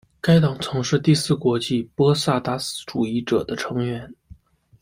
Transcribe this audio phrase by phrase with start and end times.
[0.19, 4.11] 该党曾是第四国际波萨达斯主义者的成员。